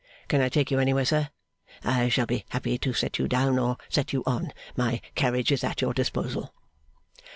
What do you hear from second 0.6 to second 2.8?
you anywhere, sir? I shall be happy